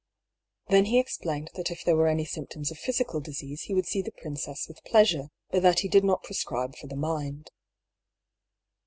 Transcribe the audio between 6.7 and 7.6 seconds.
for the mind.